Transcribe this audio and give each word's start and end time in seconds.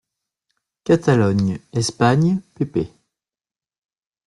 Catalogne, 0.83 1.59
Espagne, 1.73 2.41
pp. 2.55 2.89